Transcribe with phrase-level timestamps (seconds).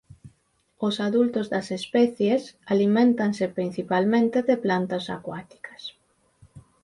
[0.87, 2.41] Os adultos das especies
[2.73, 5.81] aliméntanse principalmente de plantas acuáticas.